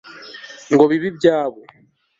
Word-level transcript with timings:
ngo 0.73 0.83
bibe 0.91 1.07
ibyabo 1.11 1.59